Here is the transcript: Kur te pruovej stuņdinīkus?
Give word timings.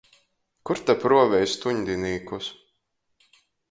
Kur 0.69 0.81
te 0.87 0.95
pruovej 1.03 1.47
stuņdinīkus? 1.53 2.53